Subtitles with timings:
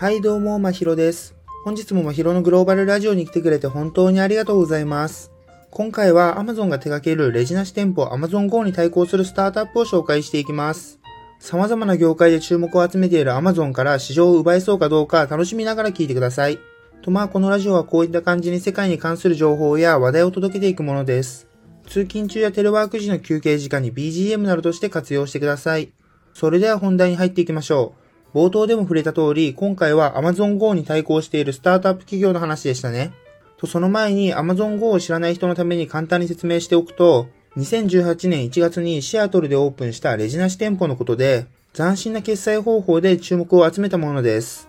[0.00, 1.36] はいどうも、まひろです。
[1.62, 5.30] 本日もまひろのグローバルラジオに来てくれて本当にありがとうございます。
[5.70, 11.00] 今回は Amazon が手掛けるレジなし店舗 Amazon Go に対抗するスタートアップを紹介していきます。
[11.38, 16.58] 様々な業界で注目を集めている Amazon から市場を奪えそうかどうか楽しみながら聞いてください。
[17.02, 21.46] とまあこのラジオはこういった感じに世界に関する情報や話題を届けていくものです。
[21.86, 25.92] 通勤中やテレワーク時の休憩時間に BGM などとして活用してください。
[26.32, 27.99] それでは本題に入っていきましょう。
[28.32, 33.12] 冒頭でも触れた通り、今回は Amazon Go に対抗しているスタートアップ企業の話でしたね。
[33.56, 44.68] と、その前に Amazon Go を知らない人のために簡単に説明しておくと、2018年1月にシアトルでオープンしたレジなし店舗のことで、斬新な決済方法で注目を集めたものです。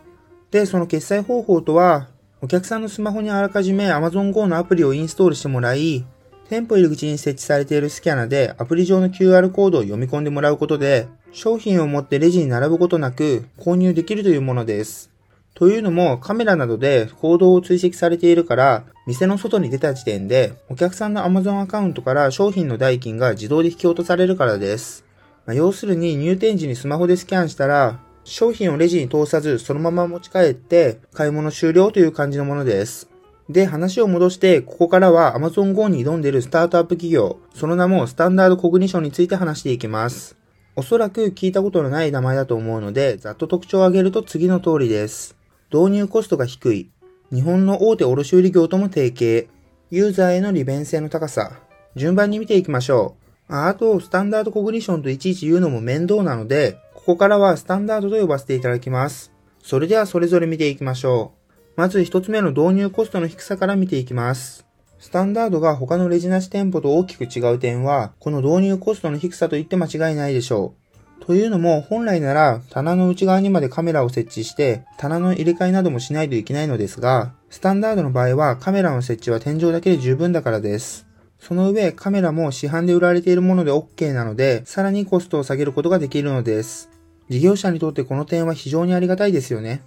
[0.49, 2.07] で、その決済方法とは、
[2.41, 6.03] お客さんのスマホにあらかじめ Amazon Go のアプリをインストールしてもらい、
[6.49, 15.09] 店舗入り口に設置されているスキャナでアプリ上の QR コードを読み込んでもらうことで、商品を持ってレジに並ぶことなく購入できるというものです。
[15.53, 25.05] というのもカメラなどで行動を追跡されているから、店の外に出た時点でお客さんの Amazon アカウントから商品の代金が自動で引き落とされるからです。
[25.45, 33.09] まあ要するに入店時にスマホでスキャンしたら、商品をレジに通さずそのまま持ち帰って買い物終了という感じのものです。
[33.49, 40.40] で、話を戻して、ここからは Amazon Go に挑んでいるスタートアップ企業、その名もスタンダードコグニションについて話していきます。
[40.75, 45.35] おそらく聞いたことのない名前だと思うので、ざっと特徴を挙げると次の通りです。
[45.71, 46.89] 導入コストが低い。
[47.31, 49.49] 日本の大手卸売業とも提携。
[49.89, 51.59] ユーザーへの利便性の高さ。
[51.95, 53.15] 順番に見ていきましょ
[53.49, 53.53] う。
[53.53, 59.33] ああと、スタンダードコグニションといちいち言うのも面倒なので、ここからはスタンダードと呼ばせていただきます。
[59.61, 61.73] それではそれぞれ見ていきましょう。
[61.75, 64.70] まず一つ目の導入コストの低さから見ていきます。
[65.01, 70.75] スタンダードが他のレジなし店舗と大きく違う点は、この導入コストの低さと言って間違いないでしょ
[71.19, 71.25] う。
[71.25, 81.07] というのも、本来なら棚の内側にまでカメラを設置して、棚の入れ替えなどもしないといけないのですが、スタンダードの場合はカメラの設置は天井だけで十分だからです。
[81.39, 86.91] その上、カメラも市販で売られているもので OK なので、さらにコストを下げることができるのです。
[87.27, 89.81] 事業者にとってこの点は非常にありがたいですよね。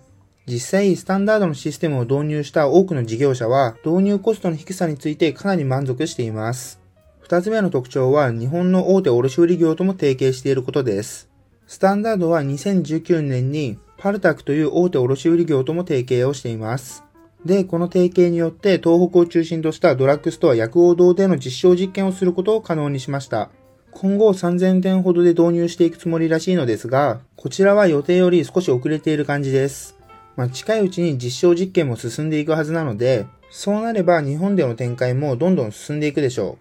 [0.47, 6.81] 実際、スタンダードのシステムを導入した多くの事業者は、導入コストの低さについてかなり満足しています。
[7.21, 11.31] 二つ目の特徴は、日本の大手卸売業とも提携していることです。
[11.67, 17.05] スタンダードは2019年に、パルタクという大手卸売業とも提携をしています。
[17.47, 23.49] で、この提携によって、東北を中心としたドラッグストア薬王堂での実証実験をすることを可能にしました。
[23.93, 29.94] 今後3000点ほどで導入していくつもりらしいのですが、こちらは予定より少し遅れている感じです。
[30.37, 36.59] まあ、近いうちに実証実験も進んでいくはずなので、そうなれば日本での展開もどんどん進んでいくでしょ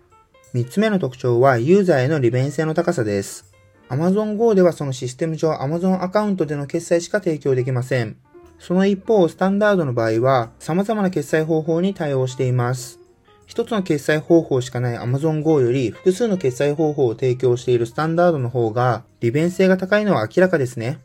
[0.54, 0.58] う。
[0.58, 3.52] 三つ目の特徴はユーザーへの利便性の高さです。
[3.90, 8.16] Amazon Go ではそのシステム上 Amazon アカウントでの決済しか提供できません。
[8.60, 13.00] その一方、スタンダードの場合は様々な決済方法に対応しています。
[13.46, 21.00] 一つの決済方法しかない Amazon Go より複数の決済方法を提供しているスタンダードの方が利便性が高いのは明らかですね。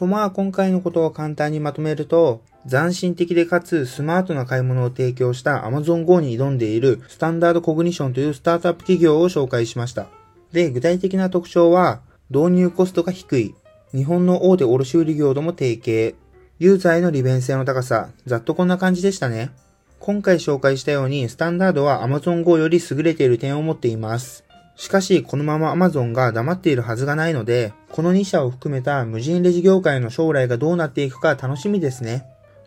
[0.00, 10.06] とまあ今回のことを簡単にまとめると、斬新的でかつスマートな買い物を提供した Amazon Go に挑んでいるスタンダードコグニションというスタートアップ企業を紹介しました。
[10.52, 12.00] で、具体的な特徴は、
[12.30, 13.54] 導入コストが低い、
[13.92, 16.14] 日本の大手卸売業とも提携、
[16.58, 19.50] ユーザーへの利便性の高さ、ざっとこんな感じでしたね。
[19.98, 24.44] 今回紹介したように、スタンダードは Amazon Go より優れている点を持っています。
[24.76, 32.24] しかし、このまま Amazon が黙っているはずがないので、この2社を含めた無人レジ業界の将来がどうなっていくか楽しみですね。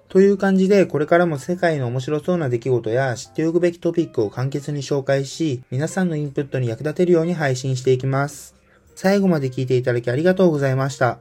[0.09, 8.53] という感じで、これからも世界の面白そうな出来事や知っておくべきトピックを簡潔に紹介し、皆さんのインプットに役立てるように配信していきます。
[8.95, 11.19] 最後まで聞いていただきありがとうございました。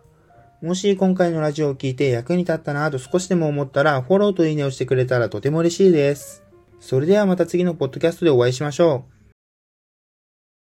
[0.60, 6.42] もし今回のラジオを聞いて役に立ったなぁと少しでも思ったら、フォローといいねをしてくれたらとても嬉しいです。
[6.80, 9.21] それではまた次のポッドキャストでお会いしましょう。